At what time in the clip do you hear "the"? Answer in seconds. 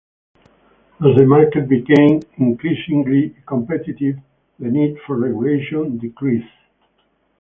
1.15-1.27, 4.57-4.65